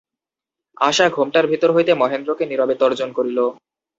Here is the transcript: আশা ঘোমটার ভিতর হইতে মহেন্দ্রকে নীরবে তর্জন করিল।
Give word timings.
আশা 0.81 1.05
ঘোমটার 1.09 1.45
ভিতর 1.51 1.69
হইতে 1.75 1.91
মহেন্দ্রকে 1.93 2.43
নীরবে 2.45 2.75
তর্জন 2.81 3.09
করিল। 3.17 3.39